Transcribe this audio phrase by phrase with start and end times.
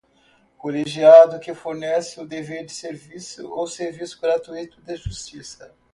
[0.57, 5.75] Colegiado que fornece o dever de serviço ou serviço gratuito de justiça.